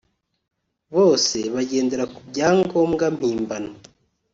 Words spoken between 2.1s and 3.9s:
ku byangombwa mpimbano